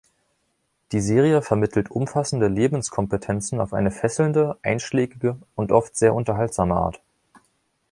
Die 0.93 0.99
Serie 0.99 1.43
vermittelt 1.43 1.91
umfassende 1.91 2.47
Lebenskompetenzen 2.47 3.59
auf 3.59 3.71
eine 3.71 3.91
fesselnde, 3.91 4.57
einschlägige 4.63 5.37
und 5.53 5.71
oft 5.71 5.95
sehr 5.95 6.15
unterhaltsame 6.15 6.73
Art. 6.73 6.99